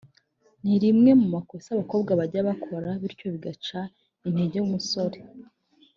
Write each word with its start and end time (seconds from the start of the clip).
ni 0.63 0.75
rimwe 0.83 1.11
mu 1.21 1.27
makosa 1.35 1.67
abakobwa 1.71 2.11
bajya 2.19 2.41
bakora 2.49 2.89
bityo 3.01 3.27
bigaca 3.33 3.79
intege 4.27 4.57
umusore 4.61 5.19